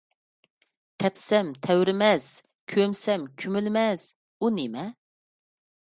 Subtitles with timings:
[1.03, 2.25] «تەپسەم تەۋرىمەس،
[2.73, 4.07] كۆمسەم كۆمۇلمەس»
[4.41, 4.91] ئۇ نىمە؟